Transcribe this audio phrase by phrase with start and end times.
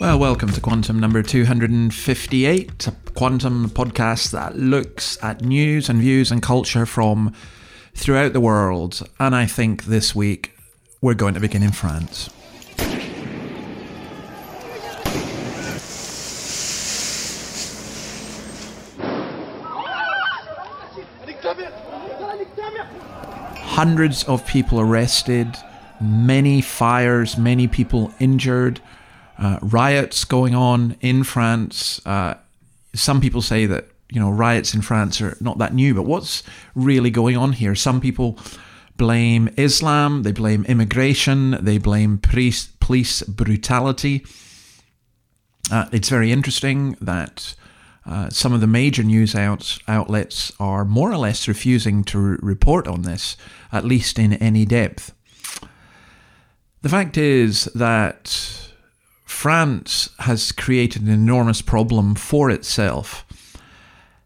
[0.00, 6.30] Well, welcome to Quantum number 258, a quantum podcast that looks at news and views
[6.30, 7.34] and culture from
[7.94, 9.06] throughout the world.
[9.18, 10.56] And I think this week
[11.02, 12.30] we're going to begin in France.
[23.58, 25.58] Hundreds of people arrested,
[26.00, 28.80] many fires, many people injured
[29.40, 32.00] uh, riots going on in France.
[32.06, 32.34] Uh,
[32.94, 36.42] some people say that you know riots in France are not that new, but what's
[36.74, 37.74] really going on here?
[37.74, 38.38] Some people
[38.96, 44.26] blame Islam, they blame immigration, they blame police, police brutality.
[45.72, 47.54] Uh, it's very interesting that
[48.04, 52.86] uh, some of the major news outlets are more or less refusing to re- report
[52.86, 53.38] on this,
[53.72, 55.14] at least in any depth.
[56.82, 58.69] The fact is that
[59.40, 63.24] France has created an enormous problem for itself.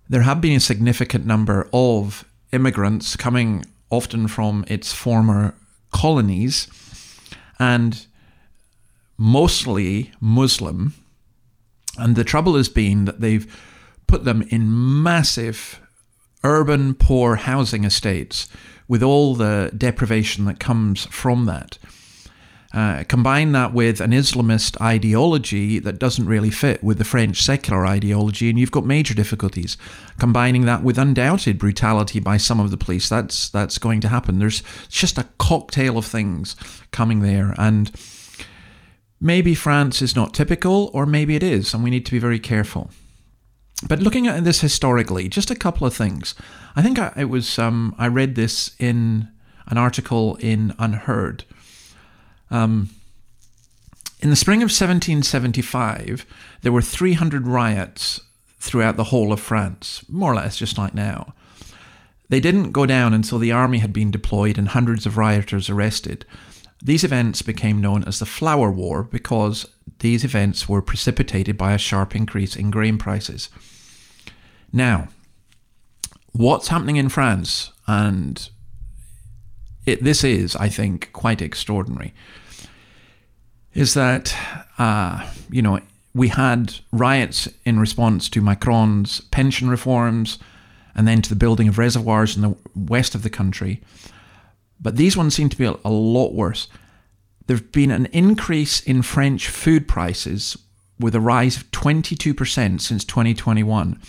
[0.09, 5.55] There have been a significant number of immigrants coming often from its former
[5.93, 6.67] colonies
[7.61, 8.09] and
[9.17, 10.95] mostly Muslim.
[11.97, 13.47] And the trouble has been that they've
[14.09, 14.67] put them in
[15.01, 15.81] massive
[16.43, 18.49] urban poor housing estates
[18.89, 21.79] with all the deprivation that comes from that.
[22.75, 27.87] Uh, combine that with an Islamist ideology that doesn't really fit with the French secular
[27.87, 29.77] ideology, and you've got major difficulties.
[30.19, 34.41] Combining that with undoubted brutality by some of the police, that's that's going to happen.
[34.41, 36.57] There's just a cocktail of things
[36.91, 37.93] coming there, and
[39.21, 42.41] maybe France is not typical, or maybe it is, and we need to be very
[42.41, 42.91] careful.
[43.87, 46.35] But looking at this historically, just a couple of things.
[46.75, 49.29] I think I, it was um, I read this in
[49.69, 51.45] an article in UnHerd
[52.51, 52.91] um,
[54.21, 56.25] in the spring of 1775,
[56.63, 58.21] there were 300 riots
[58.59, 61.35] throughout the whole of France, more or less just like now.
[62.31, 66.25] They didn't go down until the army had been deployed and hundreds of rioters arrested.
[66.83, 69.67] These events became known as the Flour War because
[69.99, 73.51] these events were precipitated by a sharp increase in grain prices.
[74.73, 75.09] Now,
[76.33, 78.49] what's happening in France, and
[79.87, 82.15] it, this is, I think, quite extraordinary
[83.75, 84.35] is that,
[84.79, 85.81] uh, you know,
[86.15, 90.39] we had riots in response to Macron's pension reforms
[90.95, 93.81] and then to the building of reservoirs in the west of the country.
[94.81, 96.69] But these ones seem to be a, lot worse.
[97.47, 100.57] There's been an increase in French food prices
[101.01, 104.01] with a rise of 22% since 2021.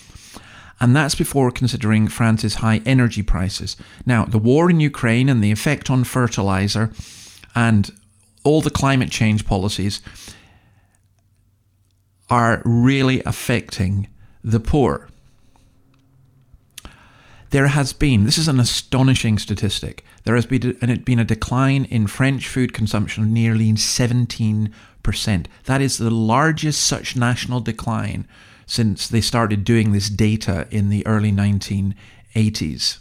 [0.79, 3.77] And that's before considering France's high energy prices.
[4.05, 6.91] Now, the war in Ukraine and the effect on fertilizer
[7.55, 7.91] and
[8.43, 10.01] all the climate change policies
[12.29, 14.07] are really affecting
[14.43, 15.07] the poor.
[17.51, 22.07] There has been, this is an astonishing statistic, there has been been a decline in
[22.07, 24.71] French food consumption of nearly 17%.
[25.65, 28.27] That is the largest such national decline
[28.65, 32.99] since they started doing this data in the early 1980s.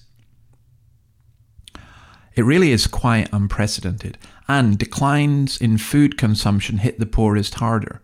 [2.35, 8.03] It really is quite unprecedented, and declines in food consumption hit the poorest harder.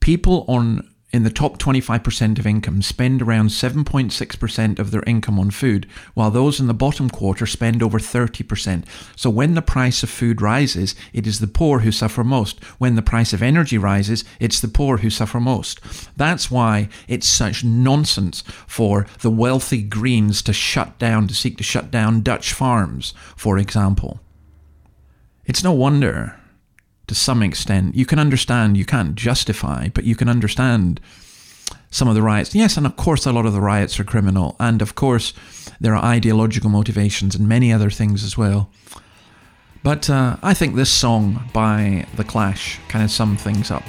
[0.00, 5.48] People on in the top 25% of income spend around 7.6% of their income on
[5.48, 8.84] food, while those in the bottom quarter spend over 30%.
[9.14, 12.60] So when the price of food rises, it is the poor who suffer most.
[12.80, 15.78] When the price of energy rises, it's the poor who suffer most.
[16.16, 21.62] That's why it's such nonsense for the wealthy Greens to shut down, to seek to
[21.62, 24.18] shut down Dutch farms, for example.
[25.44, 26.40] It's no wonder
[27.06, 27.94] to some extent.
[27.94, 31.00] You can understand, you can't justify, but you can understand
[31.90, 32.54] some of the riots.
[32.54, 34.56] Yes, and of course, a lot of the riots are criminal.
[34.58, 35.32] And of course,
[35.80, 38.70] there are ideological motivations and many other things as well.
[39.82, 43.84] But uh, I think this song by The Clash kind of sums things up.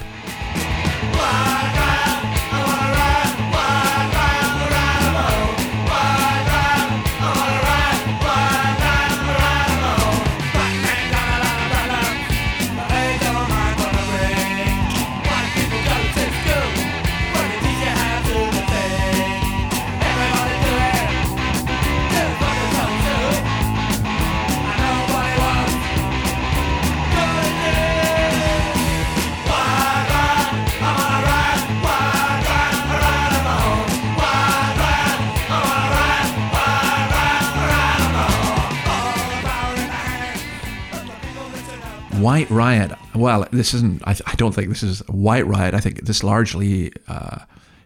[42.25, 42.91] White riot.
[43.13, 44.01] Well, this isn't.
[44.07, 45.73] I, I don't think this is a white riot.
[45.75, 47.39] I think this largely uh,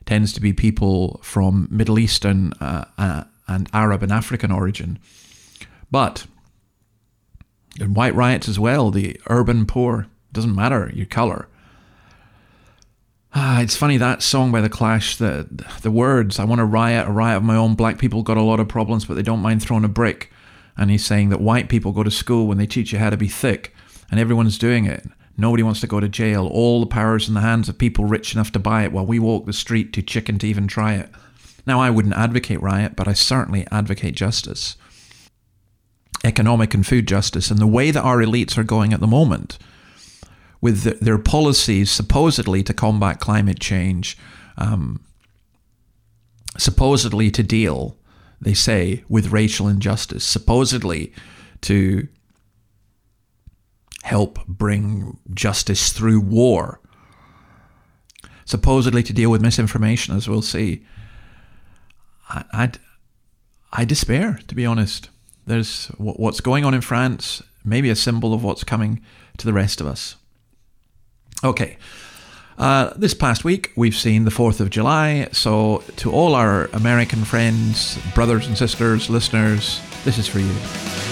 [0.05, 4.97] tends to be people from Middle Eastern uh, uh, and Arab and African origin.
[5.91, 6.25] But
[7.79, 11.47] in white riots as well, the urban poor doesn't matter your color.
[13.33, 15.17] Ah, it's funny that song by the Clash.
[15.17, 15.47] The
[15.81, 18.41] the words, "I want to riot, a riot of my own." Black people got a
[18.41, 20.31] lot of problems, but they don't mind throwing a brick.
[20.77, 23.17] And he's saying that white people go to school when they teach you how to
[23.17, 23.75] be thick,
[24.11, 25.05] and everyone's doing it.
[25.37, 26.47] Nobody wants to go to jail.
[26.47, 29.19] All the power's in the hands of people rich enough to buy it, while we
[29.19, 31.09] walk the street too chicken to even try it.
[31.65, 34.75] Now, I wouldn't advocate riot, but I certainly advocate justice,
[36.23, 39.57] economic and food justice, and the way that our elites are going at the moment
[40.61, 44.17] with the, their policies supposedly to combat climate change,
[44.57, 44.99] um,
[46.57, 47.97] supposedly to deal,
[48.41, 51.13] they say, with racial injustice, supposedly
[51.61, 52.07] to
[54.09, 56.79] help bring justice through war,
[58.43, 60.83] supposedly to deal with misinformation, as we'll see.
[62.27, 62.71] I, I,
[63.71, 65.11] I despair, to be honest.
[65.45, 68.99] There's what's going on in France, maybe a symbol of what's coming
[69.37, 70.15] to the rest of us.
[71.43, 71.77] Okay.
[72.57, 75.29] Uh, this past week, we've seen the 4th of July.
[75.33, 81.08] So, to all our American friends, brothers and sisters, listeners, this is for you.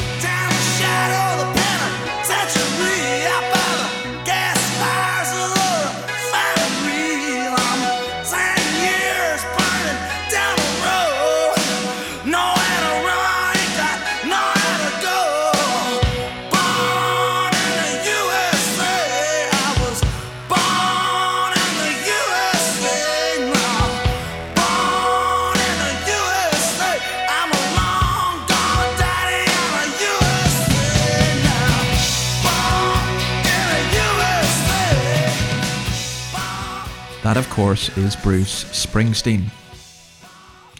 [37.57, 39.45] Course, is Bruce Springsteen.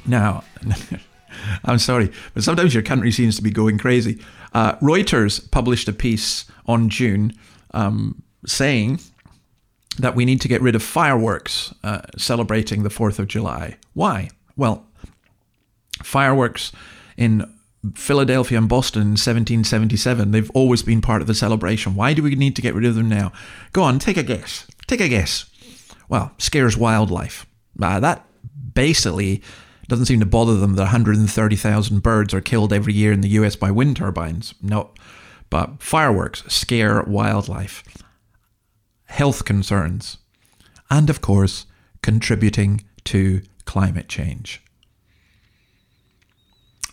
[0.06, 0.44] Now,
[1.66, 4.22] I'm sorry, but sometimes your country seems to be going crazy.
[4.54, 7.34] Uh, Reuters published a piece on June
[7.74, 9.00] um, saying
[9.98, 13.78] that we need to get rid of fireworks uh, celebrating the 4th of July.
[13.96, 14.30] Why?
[14.56, 14.86] Well,
[16.04, 16.72] fireworks
[17.18, 17.52] in
[17.96, 21.96] Philadelphia and Boston in 1777, they've always been part of the celebration.
[21.96, 23.32] Why do we need to get rid of them now?
[23.74, 24.68] Go on, take a guess.
[24.86, 25.50] Take a guess
[26.10, 27.46] well, scares wildlife.
[27.82, 28.26] Uh, that
[28.74, 29.42] basically
[29.88, 33.56] doesn't seem to bother them that 130,000 birds are killed every year in the US
[33.56, 34.54] by wind turbines.
[34.62, 34.92] No.
[35.50, 37.84] But fireworks scare wildlife.
[39.06, 40.18] Health concerns.
[40.90, 41.66] And of course,
[42.02, 44.62] contributing to climate change.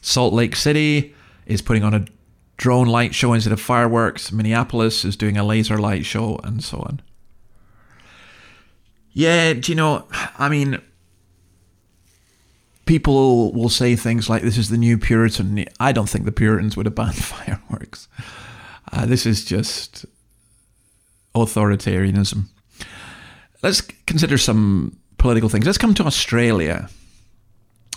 [0.01, 1.15] Salt Lake City
[1.47, 2.05] is putting on a
[2.57, 4.31] drone light show instead of fireworks.
[4.31, 7.01] Minneapolis is doing a laser light show, and so on.
[9.15, 10.07] Yeah, do you know?
[10.39, 10.83] I mean,
[12.85, 16.77] people will say things like, "This is the new Puritan." I don't think the Puritans
[16.77, 18.09] would have banned fireworks.
[18.93, 20.05] Uh, this is just
[21.35, 22.45] authoritarianism.
[23.63, 25.65] Let's consider some political things.
[25.65, 26.89] Let's come to Australia.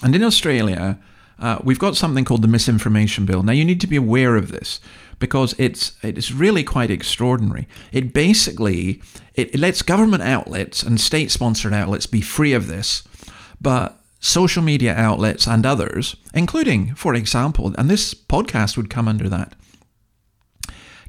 [0.04, 1.00] And in Australia,
[1.40, 3.44] uh, we've got something called the Misinformation Bill.
[3.44, 4.80] Now, you need to be aware of this
[5.20, 7.68] because it's it's really quite extraordinary.
[7.92, 9.02] It basically
[9.34, 13.04] it, it lets government outlets and state-sponsored outlets be free of this,
[13.62, 19.30] but social media outlets and others, including, for example, and this podcast would come under
[19.30, 19.54] that,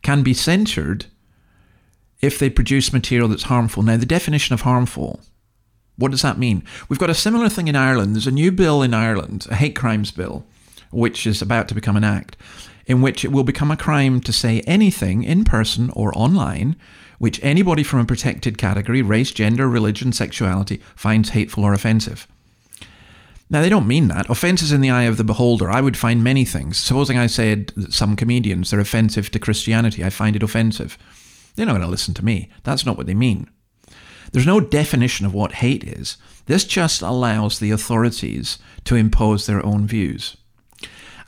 [0.03, 1.07] can be censored
[2.21, 3.83] if they produce material that's harmful.
[3.83, 5.21] Now, the definition of harmful.
[5.97, 6.63] What does that mean?
[6.89, 8.15] We've got a similar thing in Ireland.
[8.15, 10.47] There's a new bill in Ireland, a hate crimes bill,
[10.93, 12.37] which is about to become an act
[12.89, 16.75] in which it will become a crime to say anything in person or online
[17.19, 22.27] which anybody from a protected category, race, gender, religion, sexuality, finds hateful or offensive.
[23.51, 24.29] Now, they don't mean that.
[24.29, 25.71] Offense is in the eye of the beholder.
[25.71, 26.77] I would find many things.
[26.77, 30.99] Supposing I said that some comedians are offensive to Christianity, I find it offensive.
[31.57, 32.51] They're not going to listen to me.
[32.63, 33.49] That's not what they mean.
[34.33, 36.19] There's no definition of what hate is.
[36.45, 40.37] This just allows the authorities to impose their own views.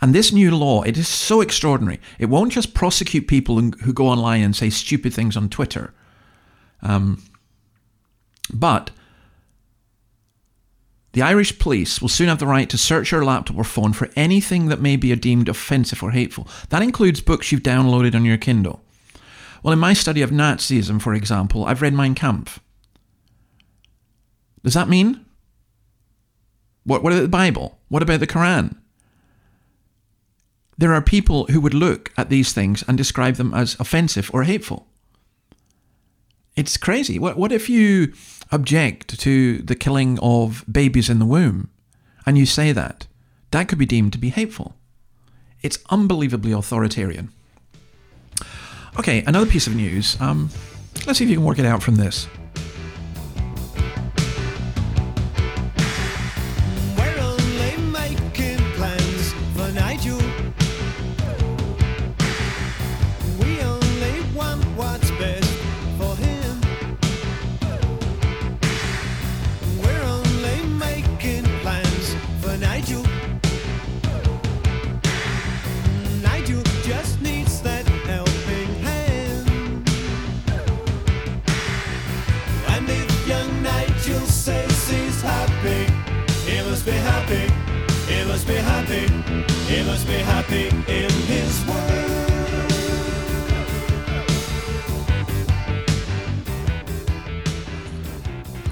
[0.00, 2.00] And this new law, it is so extraordinary.
[2.18, 5.92] It won't just prosecute people who go online and say stupid things on Twitter,
[6.82, 7.22] um,
[8.52, 8.90] but
[11.12, 14.08] the Irish police will soon have the right to search your laptop or phone for
[14.14, 16.46] anything that may be deemed offensive or hateful.
[16.68, 18.82] That includes books you've downloaded on your Kindle.
[19.62, 22.60] Well, in my study of Nazism, for example, I've read Mein Kampf.
[24.62, 25.26] Does that mean?
[26.84, 27.78] What, what about the Bible?
[27.88, 28.76] What about the Quran?
[30.80, 34.44] There are people who would look at these things and describe them as offensive or
[34.44, 34.86] hateful.
[36.56, 37.18] It's crazy.
[37.18, 38.14] What, what if you
[38.50, 41.68] object to the killing of babies in the womb
[42.24, 43.06] and you say that?
[43.50, 44.74] That could be deemed to be hateful.
[45.60, 47.30] It's unbelievably authoritarian.
[48.98, 50.18] Okay, another piece of news.
[50.18, 50.48] Um,
[51.06, 52.26] let's see if you can work it out from this.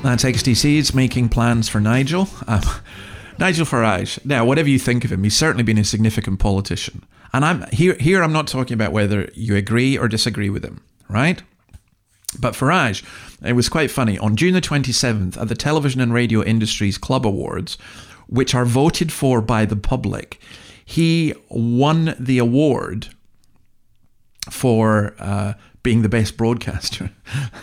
[0.08, 2.30] That's XTC's making plans for Nigel.
[2.46, 2.62] Um,
[3.38, 4.24] Nigel Farage.
[4.24, 7.04] Now, whatever you think of him, he's certainly been a significant politician.
[7.34, 7.94] And I'm here.
[8.00, 11.42] Here, I'm not talking about whether you agree or disagree with him, right?
[12.40, 13.04] But Farage,
[13.44, 14.18] it was quite funny.
[14.18, 17.76] On June the 27th, at the Television and Radio Industries Club Awards,
[18.28, 20.40] which are voted for by the public,
[20.82, 23.08] he won the award
[24.50, 25.52] for uh,
[25.88, 27.10] being the best broadcaster.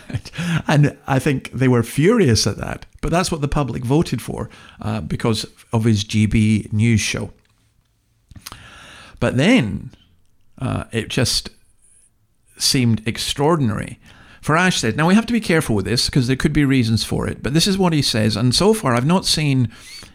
[0.66, 2.84] and I think they were furious at that.
[3.00, 4.50] But that's what the public voted for
[4.82, 7.30] uh, because of his GB news show.
[9.20, 9.92] But then
[10.58, 11.50] uh, it just
[12.58, 14.00] seemed extraordinary.
[14.42, 17.04] Farage said, now we have to be careful with this because there could be reasons
[17.04, 18.34] for it, but this is what he says.
[18.34, 19.70] And so far, I've not seen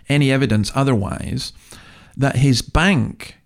[0.09, 1.53] any evidence otherwise
[2.17, 3.37] that his bank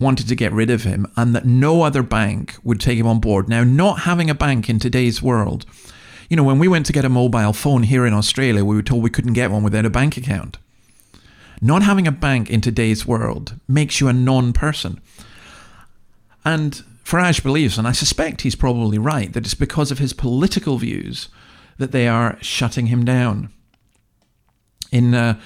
[0.00, 3.20] wanted to get rid of him and that no other bank would take him on
[3.20, 3.48] board.
[3.48, 5.66] Now, not having a bank in today's world,
[6.28, 8.82] you know, when we went to get a mobile phone here in Australia, we were
[8.82, 10.58] told we couldn't get one without a bank account.
[11.60, 15.00] Not having a bank in today's world makes you a non person.
[16.44, 20.78] And Farage believes, and I suspect he's probably right, that it's because of his political
[20.78, 21.28] views
[21.78, 23.50] that they are shutting him down.
[24.92, 25.40] In uh,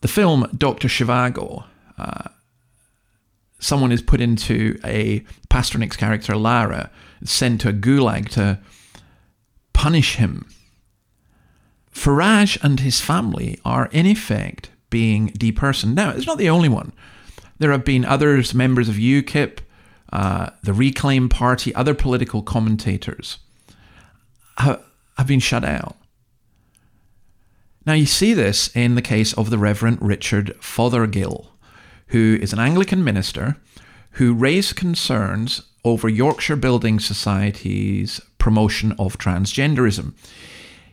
[0.00, 0.88] the film Dr.
[0.88, 1.64] Zhivago,
[1.98, 2.28] uh,
[3.62, 6.90] someone is put into a Pasternak's character, Lara,
[7.24, 8.58] sent to a gulag to
[9.72, 10.46] punish him.
[11.94, 15.94] Farage and his family are, in effect, being depersoned.
[15.94, 16.92] Now, it's not the only one.
[17.58, 19.58] There have been others, members of UKIP,
[20.12, 23.38] uh, the Reclaim Party, other political commentators
[24.58, 24.80] ha-
[25.16, 25.96] have been shut out.
[27.86, 31.51] Now, you see this in the case of the Reverend Richard Fothergill,
[32.12, 33.56] who is an Anglican minister
[34.12, 40.12] who raised concerns over Yorkshire Building Society's promotion of transgenderism.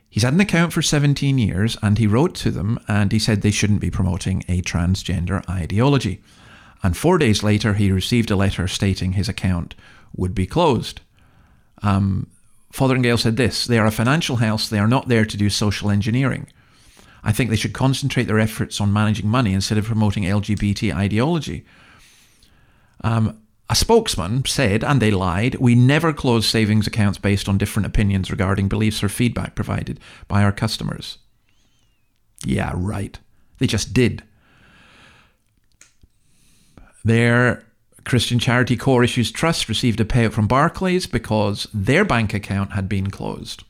[0.10, 3.42] He's had an account for 17 years and he wrote to them and he said
[3.42, 6.22] they shouldn't be promoting a transgender ideology.
[6.82, 9.76] And four days later, he received a letter stating his account
[10.16, 11.02] would be closed.
[11.84, 12.28] Um,
[12.72, 16.48] said this They are a financial house, they are not there to do social engineering.
[17.24, 21.66] I think they should concentrate their efforts on managing money instead of promoting LGBT ideology.
[23.04, 27.86] Um, a spokesman said, and they lied, we never close savings accounts based on different
[27.86, 31.20] opinions regarding beliefs or feedback provided by our customers.
[32.44, 33.20] Yeah, right.
[33.60, 34.24] They just did.
[37.04, 37.64] Their
[38.06, 42.90] Christian charity Core Issues Trust received a payout from Barclays because their bank account had
[42.90, 43.64] been closed.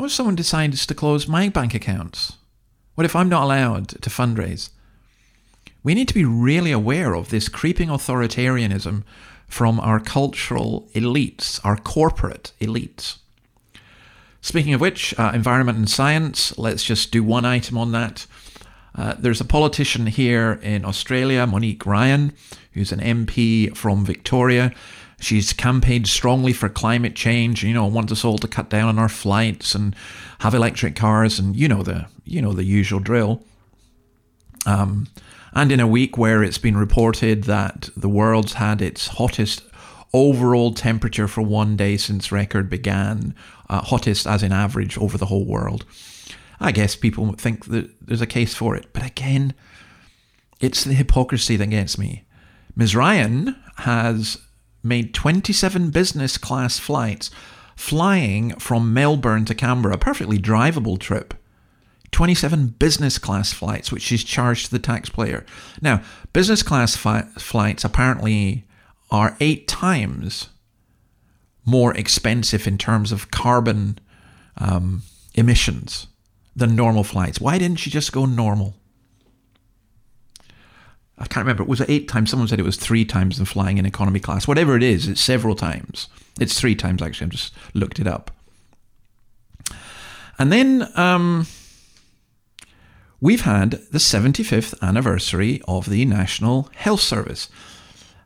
[0.00, 2.38] What if someone decides to close my bank accounts?
[2.94, 4.70] What if I'm not allowed to fundraise?
[5.82, 9.02] We need to be really aware of this creeping authoritarianism
[9.46, 13.18] from our cultural elites, our corporate elites.
[14.40, 18.24] Speaking of which, uh, environment and science, let's just do one item on that.
[18.94, 22.32] Uh, there's a politician here in Australia, Monique Ryan,
[22.72, 24.72] who's an MP from Victoria.
[25.20, 28.98] She's campaigned strongly for climate change, you know, wants us all to cut down on
[28.98, 29.94] our flights and
[30.40, 33.44] have electric cars, and you know the you know the usual drill.
[34.66, 35.08] Um,
[35.52, 39.62] and in a week where it's been reported that the world's had its hottest
[40.12, 43.34] overall temperature for one day since record began,
[43.68, 45.84] uh, hottest as in average over the whole world.
[46.60, 48.86] I guess people think that there's a case for it.
[48.92, 49.54] But again,
[50.60, 52.24] it's the hypocrisy that gets me.
[52.76, 52.94] Ms.
[52.94, 54.38] Ryan has
[54.82, 57.30] made 27 business class flights
[57.76, 61.34] flying from Melbourne to Canberra, a perfectly drivable trip.
[62.12, 65.46] 27 business class flights, which she's charged to the taxpayer.
[65.80, 68.64] Now, business class fi- flights apparently
[69.10, 70.48] are eight times
[71.64, 73.98] more expensive in terms of carbon
[74.58, 75.02] um,
[75.34, 76.08] emissions
[76.56, 77.40] than normal flights.
[77.40, 78.76] Why didn't she just go normal?
[81.20, 81.62] I can't remember.
[81.62, 82.30] It was eight times?
[82.30, 84.48] Someone said it was three times than flying in economy class.
[84.48, 86.08] Whatever it is, it's several times.
[86.40, 87.26] It's three times actually.
[87.26, 88.30] I've just looked it up.
[90.38, 91.46] And then um,
[93.20, 97.50] we've had the 75th anniversary of the National Health Service.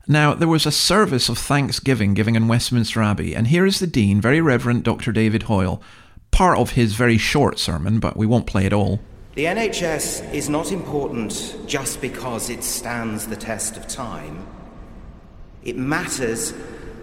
[0.06, 3.86] Now, there was a service of thanksgiving given in Westminster Abbey, and here is the
[3.86, 5.12] Dean, Very Reverend Dr.
[5.12, 5.82] David Hoyle,
[6.30, 9.00] part of his very short sermon, but we won't play it all.
[9.34, 14.46] The NHS is not important just because it stands the test of time.
[15.64, 16.54] It matters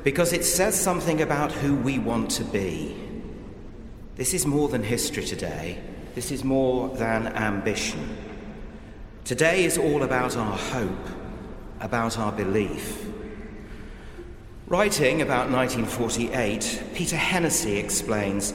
[0.05, 2.95] because it says something about who we want to be.
[4.15, 5.81] This is more than history today,
[6.15, 8.15] this is more than ambition.
[9.25, 11.07] Today is all about our hope,
[11.81, 13.07] about our belief.
[14.67, 18.53] Writing about 1948, Peter Hennessy explains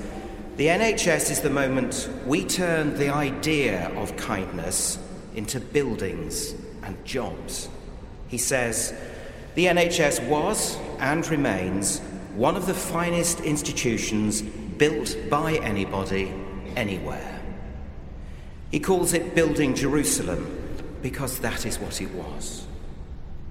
[0.57, 4.99] the NHS is the moment we turn the idea of kindness
[5.35, 7.69] into buildings and jobs.
[8.29, 8.95] He says,
[9.55, 12.01] the NHS was and remains
[12.35, 16.33] one of the finest institutions built by anybody,
[16.75, 17.41] anywhere.
[18.71, 22.67] He calls it Building Jerusalem because that is what it was.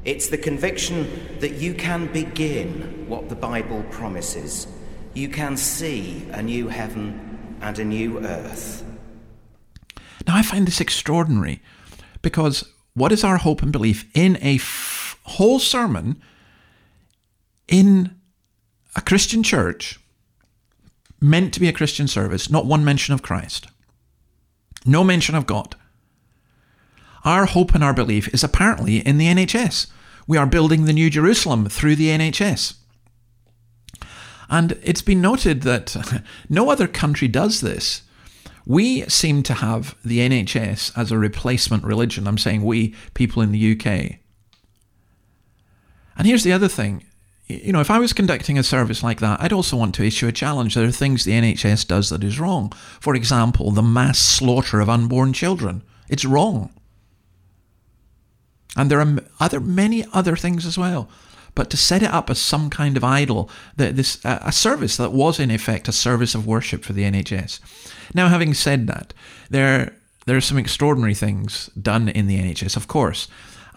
[0.05, 4.65] It's the conviction that you can begin what the Bible promises
[5.15, 8.83] you can see a new heaven and a new earth.
[10.27, 11.61] Now, I find this extraordinary
[12.21, 16.21] because what is our hope and belief in a f- whole sermon
[17.67, 18.15] in
[18.95, 19.99] a Christian church
[21.21, 23.67] meant to be a Christian service, not one mention of Christ,
[24.85, 25.75] no mention of God.
[27.23, 29.87] Our hope and our belief is apparently in the NHS.
[30.27, 32.75] We are building the New Jerusalem through the NHS.
[34.49, 35.95] And it's been noted that
[36.49, 38.03] no other country does this.
[38.65, 42.27] We seem to have the NHS as a replacement religion.
[42.27, 44.19] I'm saying we, people in the UK.
[46.17, 47.03] And here's the other thing.
[47.47, 50.27] You know, if I was conducting a service like that, I'd also want to issue
[50.27, 50.73] a challenge.
[50.73, 52.71] There are things the NHS does that is wrong.
[52.99, 55.83] For example, the mass slaughter of unborn children.
[56.09, 56.73] It's wrong.
[58.75, 61.07] And there are other many other things as well
[61.55, 65.13] but to set it up as some kind of idol, that this a service that
[65.13, 67.59] was in effect a service of worship for the NHS.
[68.13, 69.13] Now, having said that,
[69.49, 69.93] there
[70.25, 73.27] there are some extraordinary things done in the NHS, of course.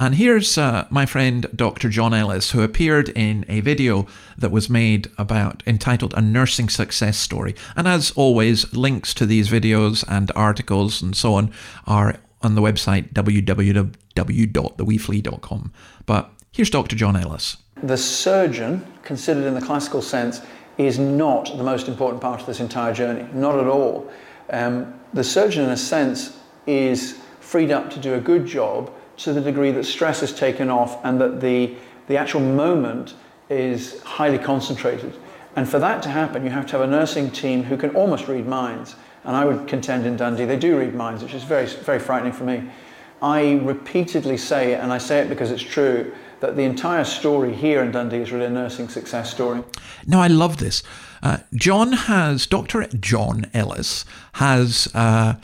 [0.00, 1.88] And here's uh, my friend Dr.
[1.88, 7.18] John Ellis, who appeared in a video that was made about entitled A Nursing Success
[7.18, 7.56] Story.
[7.76, 11.50] And as always, links to these videos and articles and so on
[11.86, 15.72] are on the website www.theweeflea.com.
[16.06, 16.96] But here's Dr.
[16.96, 17.56] John Ellis.
[17.84, 20.40] The surgeon, considered in the classical sense,
[20.76, 24.10] is not the most important part of this entire journey, not at all.
[24.50, 29.32] Um, the surgeon, in a sense, is freed up to do a good job to
[29.32, 31.76] the degree that stress is taken off and that the,
[32.08, 33.14] the actual moment
[33.48, 35.14] is highly concentrated.
[35.54, 38.26] And for that to happen, you have to have a nursing team who can almost
[38.26, 38.96] read minds.
[39.22, 42.32] And I would contend in Dundee they do read minds, which is very, very frightening
[42.32, 42.68] for me.
[43.22, 47.82] I repeatedly say, and I say it because it's true, that the entire story here
[47.82, 49.62] in Dundee is really a nursing success story.
[50.06, 50.82] Now, I love this.
[51.22, 52.86] Uh, John has, Dr.
[52.86, 55.34] John Ellis has uh,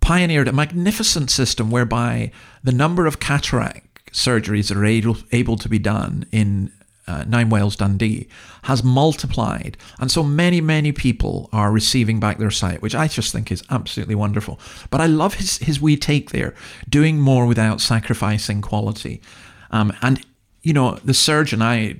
[0.00, 2.32] pioneered a magnificent system whereby
[2.64, 6.72] the number of cataract surgeries that are able, able to be done in
[7.06, 8.28] uh, Ninewells Dundee
[8.64, 9.78] has multiplied.
[9.98, 13.64] And so many, many people are receiving back their sight, which I just think is
[13.70, 14.60] absolutely wonderful.
[14.90, 16.54] But I love his, his wee take there,
[16.88, 19.22] doing more without sacrificing quality.
[19.70, 20.24] Um, and,
[20.62, 21.96] you know, the surgeon, I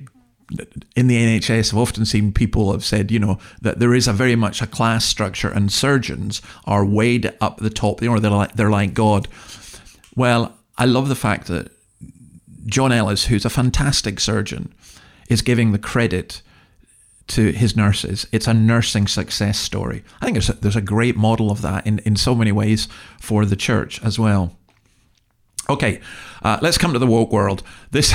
[0.95, 4.13] in the NHS, I've often seen people have said, you know, that there is a
[4.13, 8.01] very much a class structure, and surgeons are weighed up the top.
[8.01, 9.27] You know, they're like they're like God.
[10.15, 11.71] Well, I love the fact that
[12.65, 14.73] John Ellis, who's a fantastic surgeon,
[15.29, 16.41] is giving the credit
[17.27, 18.25] to his nurses.
[18.31, 20.03] It's a nursing success story.
[20.19, 22.87] I think there's a, there's a great model of that in, in so many ways
[23.19, 24.57] for the church as well.
[25.69, 26.01] Okay,
[26.41, 27.61] uh, let's come to the woke world.
[27.91, 28.11] This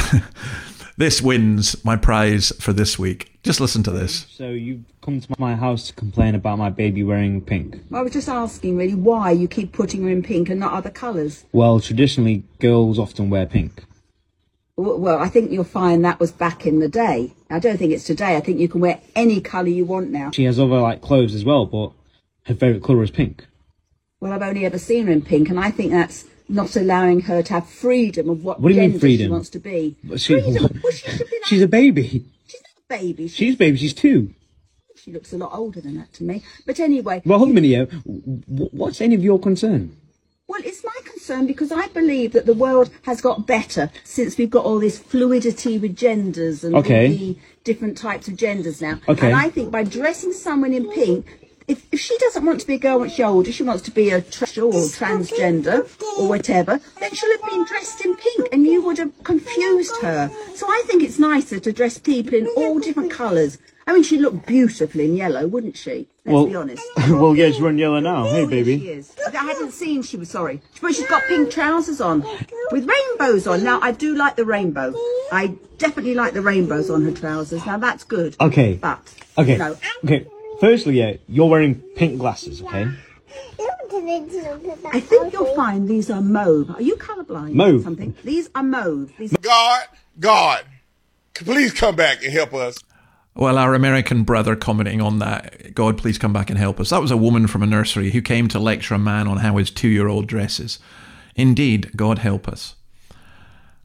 [0.97, 3.39] this wins my prize for this week.
[3.45, 4.27] Just listen to this.
[4.31, 7.79] So you've come to my house to complain about my baby wearing pink.
[7.93, 10.91] I was just asking really why you keep putting her in pink and not other
[10.91, 11.45] colours.
[11.53, 13.85] Well, traditionally girls often wear pink.
[14.77, 17.35] Well, I think you'll find that was back in the day.
[17.51, 18.37] I don't think it's today.
[18.37, 20.33] I think you can wear any colour you want now.
[20.33, 21.93] She has other like clothes as well, but
[22.47, 23.47] her favourite colour is pink.
[24.19, 27.43] Well, I've only ever seen her in pink, and I think that's not allowing her
[27.43, 29.27] to have freedom of what, What do you mean freedom?
[29.27, 29.97] she wants to be.
[30.17, 30.81] She- freedom.
[30.83, 32.25] Well, she should be She's a baby.
[32.47, 33.29] She's not a baby.
[33.29, 33.77] She, She's baby.
[33.79, 34.35] She's two.
[34.97, 36.43] she looks a lot older than that to me.
[36.67, 37.91] But anyway, Well, hold a minute
[38.73, 39.97] What's any of your concern?
[40.47, 44.51] Well, it's my concern because I believe that the world has got better since we've
[44.51, 47.07] got all this fluidity with genders and Okay.
[47.09, 49.01] all the different types of genders now.
[49.09, 49.29] Okay.
[49.29, 52.75] And I think by dressing someone in pink, if, if she doesn't want to be
[52.75, 56.81] a girl when she's older, she wants to be a trash or transgender or whatever,
[57.01, 60.31] then she'll have been dressed in pink and you would have confused her.
[60.55, 63.59] So I think it's nicer to dress people in all different colours.
[63.87, 66.09] I mean, she'd look beautiful in yellow, wouldn't she?
[66.25, 66.83] Let's well, be honest.
[67.11, 68.25] well, yeah, she's wearing yellow now.
[68.25, 68.89] Hey, She baby.
[68.89, 69.15] is.
[69.27, 70.63] I hadn't seen she was sorry.
[70.81, 72.23] But she's got pink trousers on
[72.71, 73.63] with rainbows on.
[73.63, 74.95] Now I do like the rainbow.
[75.31, 77.65] I definitely like the rainbows on her trousers.
[77.67, 78.37] Now that's good.
[78.41, 78.75] Okay.
[78.81, 79.01] But
[79.37, 79.53] Okay.
[79.53, 80.27] you know, Okay.
[80.61, 82.91] Firstly, yeah, you're wearing pink glasses, okay?
[84.93, 86.71] I think you'll find these are mauve.
[86.71, 87.51] Are you colourblind?
[87.51, 87.83] or Mauve.
[87.83, 88.15] Something.
[88.25, 89.13] These are mauve.
[89.19, 89.87] These God,
[90.19, 90.65] God,
[91.35, 92.79] please come back and help us.
[93.37, 96.91] Well, our American brother commenting on that, God, please come back and help us.
[96.91, 99.57] That was a woman from a nursery who came to lecture a man on how
[99.57, 100.79] his two year old dresses.
[101.35, 102.77] Indeed, God help us.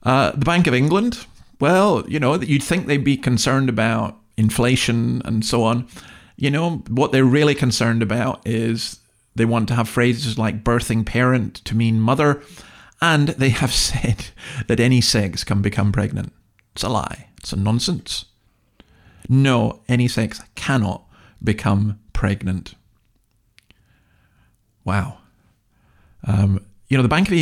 [0.04, 1.26] Uh, the Bank of England,
[1.60, 5.88] well, you know, you'd think they'd be concerned about inflation and so on.
[6.40, 9.00] You know, what they're really concerned about is
[9.36, 12.42] they want to have phrases like birthing parent to mean mother,
[13.02, 14.28] and they have said
[14.68, 16.32] that any sex can become pregnant.
[16.74, 17.28] It's a lie.
[17.40, 18.24] It's a nonsense.
[19.28, 21.04] No, any sex cannot
[21.44, 22.74] become pregnant.
[24.86, 25.18] Wow.
[26.26, 27.34] Um, you know, the Bank of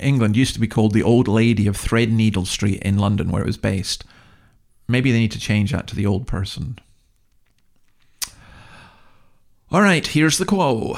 [0.00, 3.46] England used to be called the Old Lady of Threadneedle Street in London, where it
[3.46, 4.04] was based.
[4.86, 6.78] Maybe they need to change that to the old person.
[9.74, 10.96] All right, here's the quo.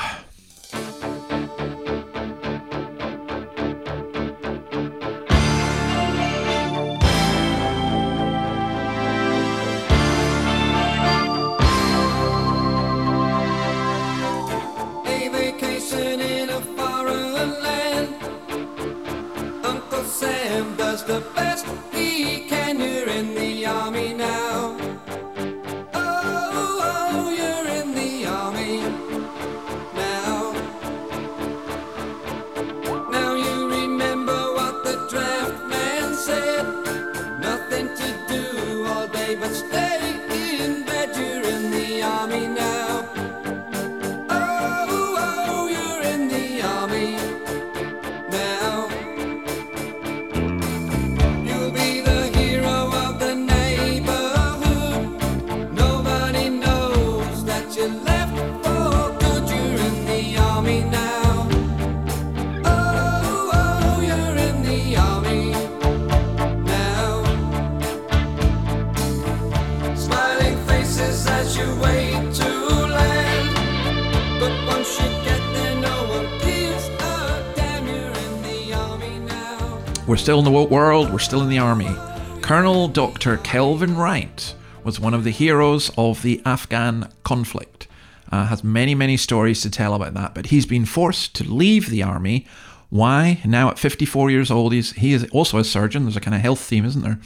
[80.26, 81.94] Still in the world, we're still in the army.
[82.42, 83.36] Colonel Dr.
[83.36, 87.86] Kelvin Wright was one of the heroes of the Afghan conflict.
[88.32, 91.90] Uh, has many, many stories to tell about that, but he's been forced to leave
[91.90, 92.44] the army.
[92.90, 93.40] Why?
[93.44, 96.02] Now at 54 years old, he's, he is also a surgeon.
[96.02, 97.20] There's a kind of health theme, isn't there?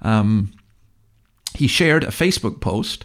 [0.00, 0.54] Um,
[1.56, 3.04] he shared a Facebook post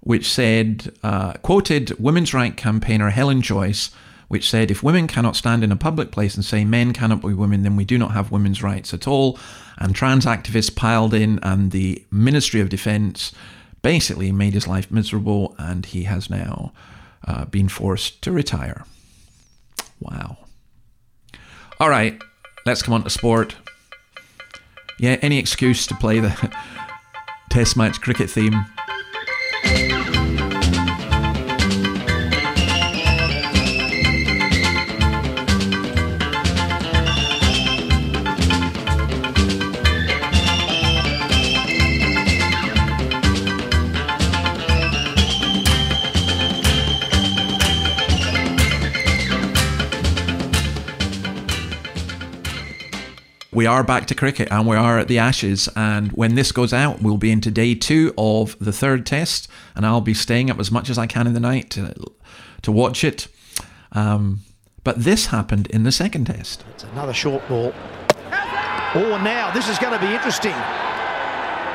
[0.00, 3.90] which said, uh, quoted women's right campaigner Helen Joyce,
[4.28, 7.34] which said, if women cannot stand in a public place and say men cannot be
[7.34, 9.38] women, then we do not have women's rights at all.
[9.78, 13.32] And trans activists piled in, and the Ministry of Defense
[13.82, 16.72] basically made his life miserable, and he has now
[17.26, 18.84] uh, been forced to retire.
[20.00, 20.38] Wow.
[21.80, 22.20] All right,
[22.66, 23.56] let's come on to sport.
[24.98, 26.54] Yeah, any excuse to play the
[27.50, 28.64] test match cricket theme.
[53.64, 55.70] We are back to cricket and we are at the Ashes.
[55.74, 59.48] And when this goes out, we'll be into day two of the third test.
[59.74, 61.94] And I'll be staying up as much as I can in the night to,
[62.60, 63.26] to watch it.
[63.92, 64.40] Um,
[64.82, 66.62] but this happened in the second test.
[66.74, 67.72] It's another short ball.
[68.94, 70.52] Oh, now this is going to be interesting.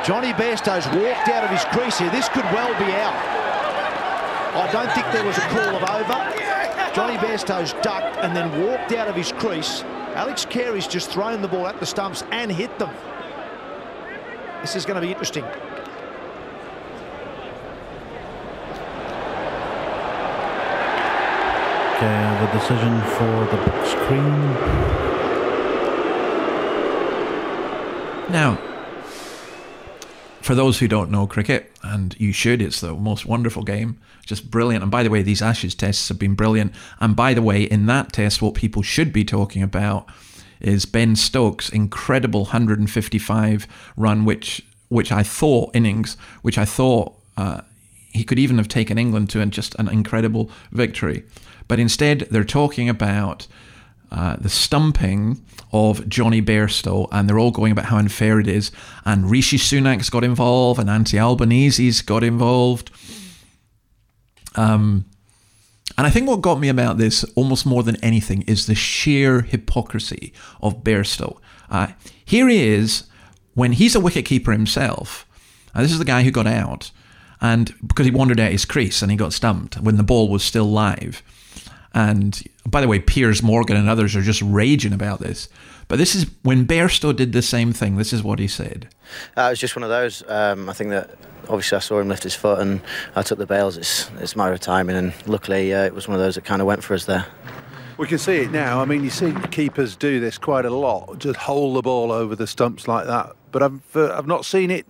[0.05, 2.11] Jonny Bairstow's walked out of his crease here.
[2.11, 3.17] This could well be out.
[4.53, 6.93] I don't think there was a call of over.
[6.93, 9.83] Jonny Bairstow's ducked and then walked out of his crease.
[10.19, 12.93] Alex Carey's just thrown the ball at the stumps and hit them.
[14.59, 15.45] This is going to be interesting.
[21.95, 24.53] Okay, the decision for the screen.
[28.29, 28.68] Now,
[30.41, 34.49] for those who don't know cricket, and you should, it's the most wonderful game, just
[34.49, 34.83] brilliant.
[34.83, 36.73] And by the way, these Ashes tests have been brilliant.
[36.99, 40.07] And by the way, in that test, what people should be talking about
[40.59, 47.61] is Ben Stokes' incredible 155 run, which which I thought innings, which I thought uh,
[48.11, 51.23] he could even have taken England to just an incredible victory.
[51.67, 53.45] But instead, they're talking about
[54.11, 55.41] uh, the stumping
[55.71, 58.71] of Jonny Bairstow, and they're all going about how unfair it is.
[59.05, 62.91] And Rishi Sunak's got involved, and Anthony Albanese's got involved.
[64.55, 65.05] Um,
[65.97, 69.41] and I think what got me about this almost more than anything is the sheer
[69.41, 71.37] hypocrisy of Bairstow.
[71.69, 71.87] Uh,
[72.23, 73.03] here he is
[73.53, 75.25] when he's a wicketkeeper himself.
[75.73, 76.91] And this is the guy who got out,
[77.41, 80.43] and because he wandered out his crease and he got stumped when the ball was
[80.43, 81.21] still live.
[81.93, 85.49] And by the way, Piers Morgan and others are just raging about this.
[85.87, 87.97] But this is when Bairstow did the same thing.
[87.97, 88.89] This is what he said.
[89.35, 90.23] Uh, it was just one of those.
[90.27, 91.09] Um, I think that
[91.49, 92.81] obviously I saw him lift his foot and
[93.15, 93.75] I took the bails.
[93.75, 96.45] It's, it's a matter of timing, and luckily uh, it was one of those that
[96.45, 97.25] kind of went for us there.
[97.97, 98.81] We can see it now.
[98.81, 102.35] I mean, you see keepers do this quite a lot, just hold the ball over
[102.35, 103.35] the stumps like that.
[103.51, 104.85] But I've uh, I've not seen it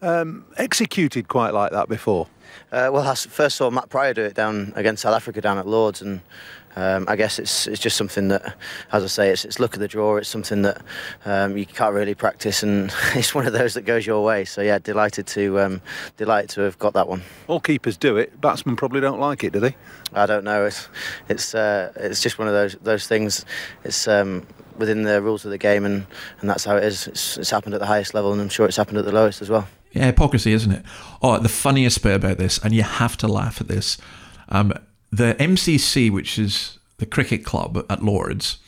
[0.00, 2.28] um, executed quite like that before.
[2.76, 5.66] Uh, well, I first saw Matt Prior do it down against South Africa down at
[5.66, 6.20] Lords, and
[6.76, 8.54] um, I guess it's it's just something that,
[8.92, 10.16] as I say, it's, it's luck of the draw.
[10.16, 10.82] It's something that
[11.24, 14.44] um, you can't really practice, and it's one of those that goes your way.
[14.44, 15.80] So yeah, delighted to um,
[16.18, 17.22] delighted to have got that one.
[17.46, 18.38] All keepers do it.
[18.42, 19.74] Batsmen probably don't like it, do they?
[20.12, 20.66] I don't know.
[20.66, 20.90] It's
[21.30, 23.46] it's uh, it's just one of those those things.
[23.84, 26.06] It's um, within the rules of the game, and,
[26.42, 27.06] and that's how it is.
[27.06, 29.40] It's, it's happened at the highest level, and I'm sure it's happened at the lowest
[29.40, 29.66] as well.
[29.96, 30.84] Yeah, hypocrisy, isn't it?
[31.22, 33.96] Oh, the funniest bit about this, and you have to laugh at this.
[34.50, 34.72] Um,
[35.10, 38.58] the MCC, which is the cricket club at Lords,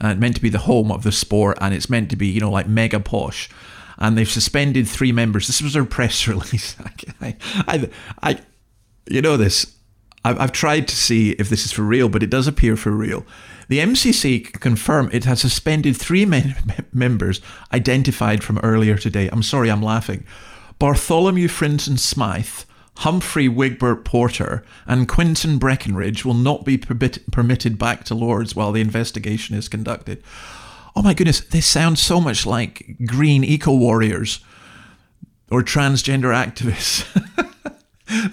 [0.00, 2.40] and meant to be the home of the sport, and it's meant to be, you
[2.40, 3.50] know, like mega posh.
[3.98, 5.46] And they've suspended three members.
[5.46, 6.76] This was their press release.
[7.20, 7.88] I, I,
[8.22, 8.40] I,
[9.10, 9.74] you know this.
[10.24, 12.90] I've, I've tried to see if this is for real, but it does appear for
[12.92, 13.26] real.
[13.68, 16.56] The MCC confirmed it has suspended three men-
[16.92, 17.40] members
[17.72, 19.28] identified from earlier today.
[19.30, 20.24] I'm sorry, I'm laughing.
[20.78, 22.64] Bartholomew Frinton Smythe,
[22.98, 28.72] Humphrey Wigbert Porter, and Quinton Breckenridge will not be permit- permitted back to Lords while
[28.72, 30.22] the investigation is conducted.
[30.94, 34.40] Oh my goodness, they sound so much like green eco warriors
[35.50, 37.04] or transgender activists.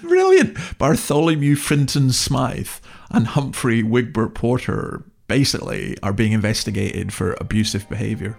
[0.02, 0.56] Brilliant.
[0.78, 2.68] Bartholomew Frinton Smythe
[3.10, 8.38] and Humphrey Wigbert Porter basically are being investigated for abusive behavior.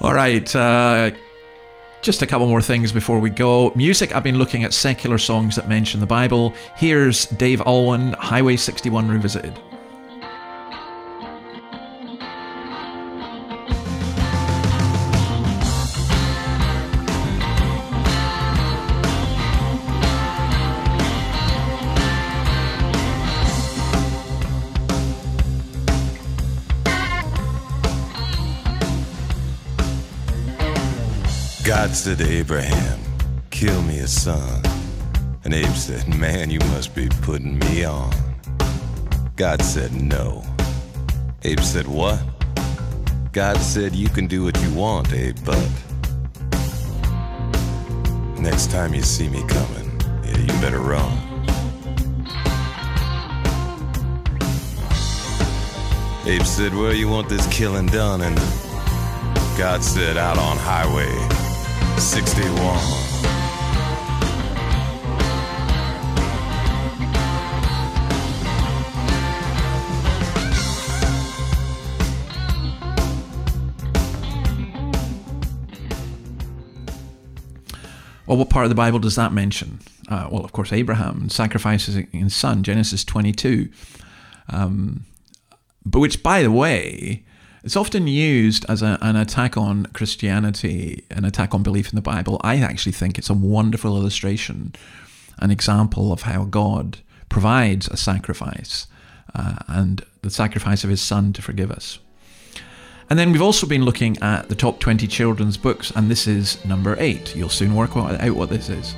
[0.00, 1.10] All right, uh,
[2.06, 3.72] just a couple more things before we go.
[3.74, 6.54] Music, I've been looking at secular songs that mention the Bible.
[6.76, 9.58] Here's Dave Alvin, Highway 61 Revisited.
[31.86, 32.98] God said to Abraham,
[33.50, 34.60] Kill me a son.
[35.44, 38.12] And Abe said, Man, you must be putting me on.
[39.36, 40.42] God said, No.
[41.44, 42.20] Abe said, What?
[43.30, 45.70] God said, You can do what you want, Abe, but
[48.36, 51.16] next time you see me coming, yeah, you better run.
[56.26, 58.22] Abe said, Where you want this killing done?
[58.22, 58.36] And
[59.56, 61.35] God said, Out on highway
[61.98, 63.16] 61.
[78.26, 79.78] Well, what part of the Bible does that mention?
[80.08, 83.68] Uh, well, of course, Abraham sacrifices his son, Genesis 22.
[84.48, 85.04] Um,
[85.84, 87.24] but which, by the way,
[87.66, 92.00] it's often used as a, an attack on Christianity, an attack on belief in the
[92.00, 92.40] Bible.
[92.44, 94.72] I actually think it's a wonderful illustration,
[95.40, 96.98] an example of how God
[97.28, 98.86] provides a sacrifice
[99.34, 101.98] uh, and the sacrifice of his son to forgive us.
[103.10, 106.64] And then we've also been looking at the top 20 children's books, and this is
[106.64, 107.34] number eight.
[107.34, 108.94] You'll soon work out what this is.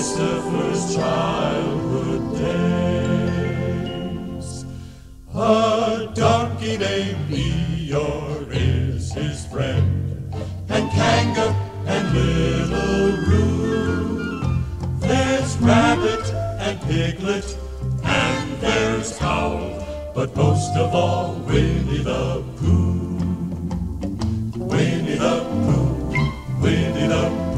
[0.00, 3.84] Christopher's childhood days.
[5.34, 10.34] A donkey named Eeyore is his friend,
[10.70, 11.54] and Kanga
[11.86, 14.64] and Little Roo.
[15.00, 16.32] There's Rabbit
[16.64, 17.58] and Piglet,
[18.02, 19.84] and there's Owl,
[20.14, 23.18] but most of all Winnie the Pooh.
[24.64, 27.49] Winnie the Pooh, Winnie the Pooh.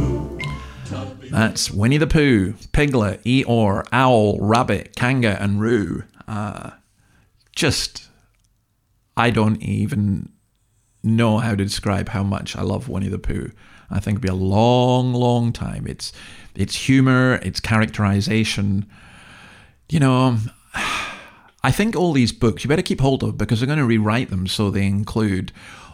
[1.33, 6.05] That's Winnie the Pooh, Piglet, Eeyore, Owl, Rabbit, Kanga, and Roo.
[6.29, 6.73] Uh,
[7.57, 8.11] just,
[9.17, 10.31] I don't even
[11.03, 13.51] know how to describe how much I love Winnie the Pooh.
[13.91, 15.87] I think it'll be a long, long time.
[15.87, 16.13] It's
[16.55, 18.85] its humor, its characterization.
[19.89, 20.37] You know,
[21.65, 24.29] I think all these books you better keep hold of because they're going to rewrite
[24.29, 25.51] them so they include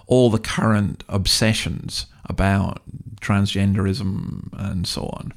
[0.08, 2.82] all the current obsessions about
[3.20, 5.32] transgenderism and so on.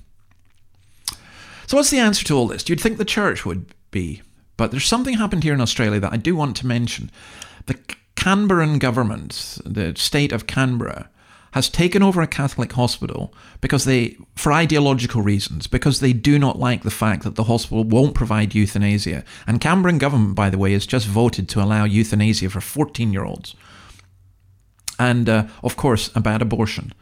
[1.67, 2.67] So, what's the answer to all this?
[2.67, 4.21] You'd think the church would be,
[4.57, 7.11] but there's something happened here in Australia that I do want to mention.
[7.67, 7.77] The
[8.15, 11.09] Canberran government, the state of Canberra,
[11.51, 16.57] has taken over a Catholic hospital because they, for ideological reasons, because they do not
[16.57, 19.23] like the fact that the hospital won't provide euthanasia.
[19.45, 23.25] And Canberran government, by the way, has just voted to allow euthanasia for 14 year
[23.25, 23.55] olds.
[25.01, 26.93] And uh, of course, about abortion.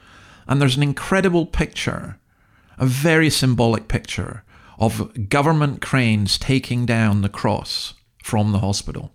[0.48, 2.18] And there's an incredible picture,
[2.78, 4.46] a very symbolic picture
[4.78, 9.12] of government cranes taking down the cross from the hospital.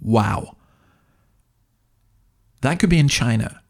[0.00, 0.56] Wow.
[2.62, 3.60] That could be in China,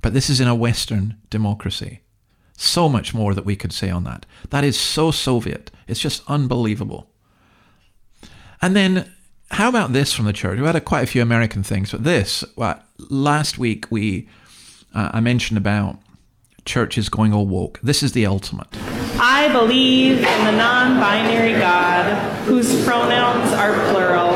[0.00, 2.00] but this is in a Western democracy.
[2.56, 4.24] So much more that we could say on that.
[4.48, 5.70] That is so Soviet.
[5.86, 7.10] It's just unbelievable.
[8.62, 9.12] And then,
[9.56, 10.60] how about this from the church?
[10.60, 14.28] We had a, quite a few American things, but this, well, last week we,
[14.94, 15.96] uh, I mentioned about
[16.66, 17.80] churches going all woke.
[17.82, 18.66] This is the ultimate.
[19.18, 22.04] I believe in the non binary God
[22.44, 24.34] whose pronouns are plural.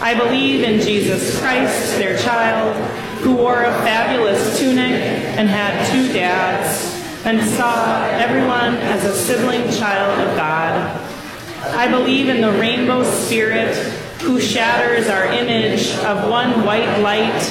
[0.00, 2.76] I believe in Jesus Christ, their child,
[3.22, 5.02] who wore a fabulous tunic
[5.36, 6.94] and had two dads,
[7.26, 11.00] and saw everyone as a sibling child of God.
[11.74, 17.42] I believe in the rainbow spirit who shatters our image of one white light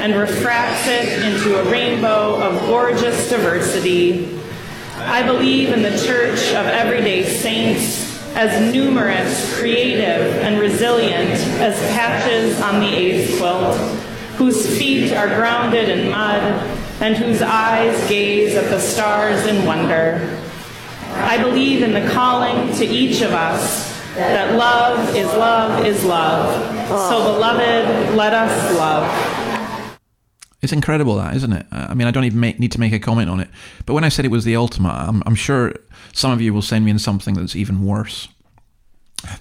[0.00, 4.38] and refracts it into a rainbow of gorgeous diversity.
[4.96, 11.30] I believe in the church of everyday saints as numerous, creative, and resilient
[11.60, 13.76] as patches on the AIDS quilt,
[14.36, 16.42] whose feet are grounded in mud
[17.00, 20.38] and whose eyes gaze at the stars in wonder.
[21.12, 26.88] I believe in the calling to each of us that love is love is love.
[26.88, 29.96] So, beloved, let us love.
[30.62, 31.66] It's incredible, that isn't it?
[31.72, 33.48] I mean, I don't even make, need to make a comment on it.
[33.86, 35.74] But when I said it was the ultimate, I'm, I'm sure
[36.12, 38.28] some of you will send me in something that's even worse.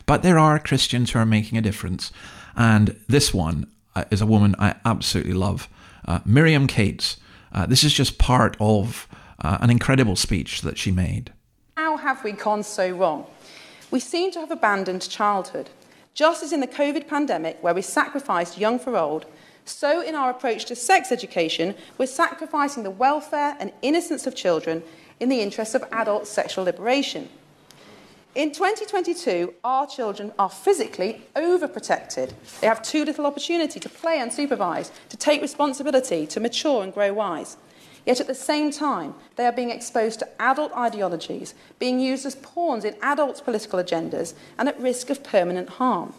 [0.05, 2.11] But there are Christians who are making a difference,
[2.55, 5.67] and this one uh, is a woman I absolutely love,
[6.07, 7.17] uh, Miriam Cates.
[7.51, 9.07] Uh, this is just part of
[9.41, 11.33] uh, an incredible speech that she made.
[11.75, 13.25] How have we gone so wrong?
[13.91, 15.69] We seem to have abandoned childhood.
[16.13, 19.25] Just as in the COVID pandemic, where we sacrificed young for old,
[19.65, 24.83] so in our approach to sex education, we're sacrificing the welfare and innocence of children
[25.19, 27.29] in the interests of adult sexual liberation.
[28.35, 32.33] In 2022, our children are physically overprotected.
[32.61, 37.11] They have too little opportunity to play unsupervised, to take responsibility, to mature and grow
[37.11, 37.57] wise.
[38.09, 42.33] Yet at the same time, they are being exposed to adult ideologies, being used as
[42.37, 46.15] pawns in adults' political agendas, and at risk of permanent harm.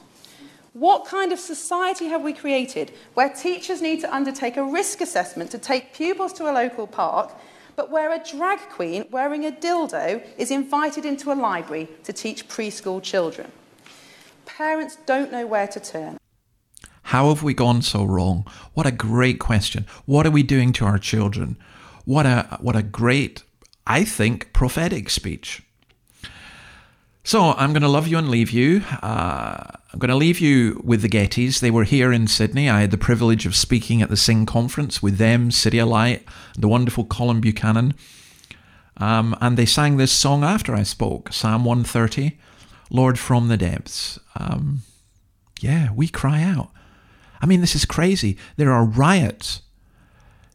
[0.72, 5.51] What kind of society have we created where teachers need to undertake a risk assessment
[5.51, 7.32] to take pupils to a local park,
[7.74, 12.47] but where a drag queen wearing a dildo is invited into a library to teach
[12.47, 13.51] preschool children?
[14.47, 16.18] Parents don't know where to turn.
[17.03, 18.47] How have we gone so wrong?
[18.74, 19.86] What a great question.
[20.07, 21.57] What are we doing to our children?
[22.11, 23.44] What a what a great,
[23.86, 25.62] I think, prophetic speech.
[27.22, 28.82] So I'm going to love you and leave you.
[29.00, 31.61] Uh, I'm going to leave you with the Gettys.
[31.61, 32.68] They were here in Sydney.
[32.68, 36.26] I had the privilege of speaking at the Sing conference with them, City Light,
[36.58, 37.94] the wonderful Colin Buchanan.
[38.96, 42.40] Um, and they sang this song after I spoke, Psalm 130,
[42.90, 44.18] Lord from the depths.
[44.34, 44.80] Um,
[45.61, 46.70] yeah, we cry out.
[47.40, 48.36] I mean, this is crazy.
[48.56, 49.62] There are riots.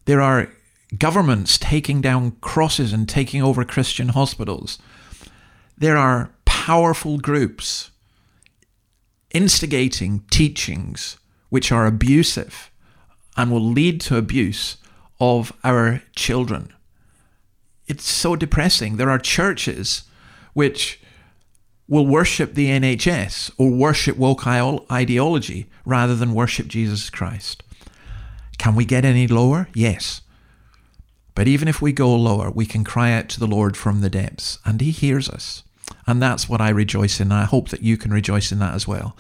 [0.04, 0.50] There are
[0.98, 4.80] governments taking down crosses and taking over Christian hospitals.
[5.78, 7.92] There are powerful groups
[9.32, 11.18] instigating teachings
[11.50, 12.72] which are abusive
[13.36, 14.78] and will lead to abuse
[15.20, 16.72] of our children.
[17.88, 18.98] It's so depressing.
[18.98, 20.04] There are churches
[20.54, 21.02] which
[21.88, 27.62] will worship the NHS or worship woke ideology rather than worship Jesus Christ.
[28.58, 29.68] Can we get any lower?
[29.74, 30.22] Yes.
[31.36, 34.10] But even if we go lower, we can cry out to the Lord from the
[34.10, 35.64] depths, and He hears us.
[36.08, 37.32] And that's what I rejoice in.
[37.32, 39.16] I hope that you can rejoice in that as well.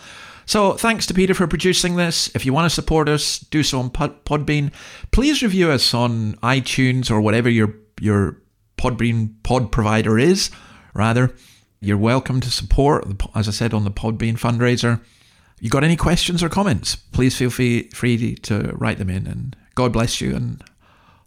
[0.45, 2.33] So thanks to Peter for producing this.
[2.35, 4.71] If you want to support us, do so on Podbean.
[5.11, 8.41] Please review us on iTunes or whatever your your
[8.77, 10.51] Podbean pod provider is.
[10.93, 11.33] Rather,
[11.79, 15.01] you're welcome to support, as I said, on the Podbean fundraiser.
[15.59, 16.95] You got any questions or comments?
[16.95, 19.25] Please feel free, free to write them in.
[19.25, 20.35] And God bless you.
[20.35, 20.63] And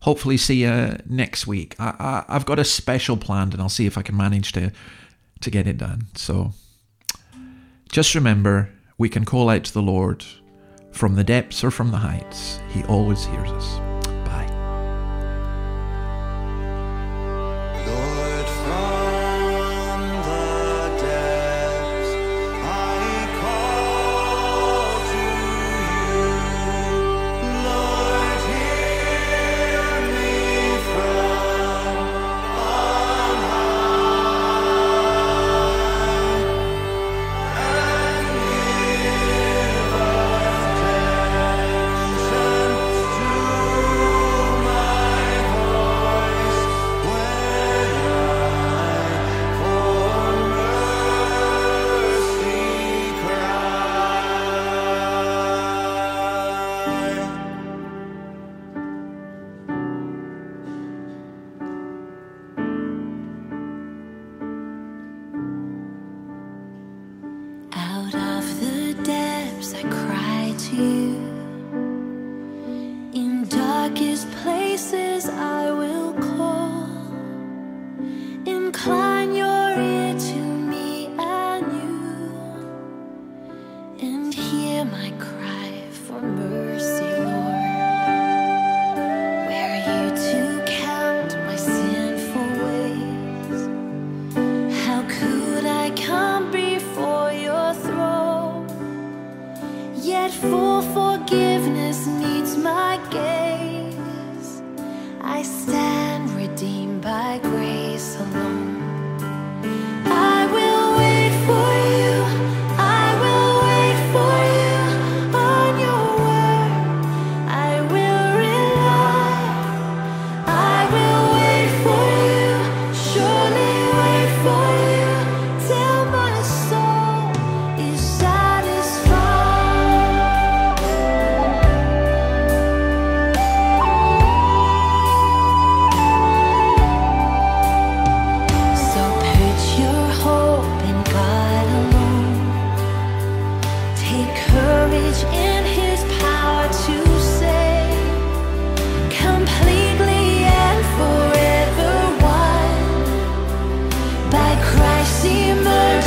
[0.00, 1.74] hopefully see you next week.
[1.78, 4.72] I, I, I've got a special planned, and I'll see if I can manage to
[5.40, 6.06] to get it done.
[6.14, 6.52] So
[7.90, 10.24] just remember we can call out to the Lord
[10.90, 12.60] from the depths or from the heights.
[12.70, 13.87] He always hears us.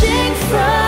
[0.01, 0.80] searching from